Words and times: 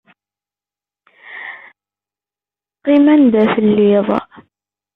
Qqim 2.75 3.05
anda 3.13 3.41
telliḍ. 3.53 4.07